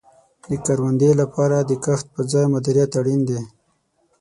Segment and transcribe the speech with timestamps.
[0.49, 3.41] د کروندې لپاره د کښت په ځای مدیریت اړین دی.